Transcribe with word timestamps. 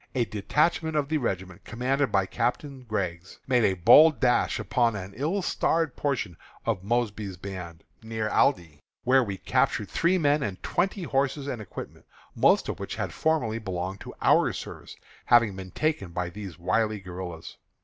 A 0.15 0.25
detachment 0.25 0.95
of 0.95 1.09
the 1.09 1.19
regiment, 1.19 1.63
commanded 1.63 2.11
by 2.11 2.25
Captain 2.25 2.85
Griggs, 2.89 3.37
made 3.45 3.63
a 3.63 3.75
bold 3.75 4.19
dash 4.19 4.57
upon 4.57 4.95
an 4.95 5.13
ill 5.15 5.43
starred 5.43 5.95
portion 5.95 6.37
of 6.65 6.83
Mosby's 6.83 7.37
band, 7.37 7.83
near 8.01 8.27
Aldie, 8.27 8.79
where 9.03 9.23
we 9.23 9.37
captured 9.37 9.89
three 9.91 10.17
men 10.17 10.41
and 10.41 10.63
twenty 10.63 11.03
horses 11.03 11.45
and 11.45 11.61
equipments, 11.61 12.07
most 12.33 12.67
of 12.67 12.79
which 12.79 12.95
had 12.95 13.13
formerly 13.13 13.59
belonged 13.59 13.99
to 13.99 14.15
our 14.23 14.51
service, 14.53 14.95
having 15.25 15.55
been 15.55 15.69
taken 15.69 16.09
by 16.09 16.31
these 16.31 16.57
wily 16.57 16.99
guerillas. 16.99 17.57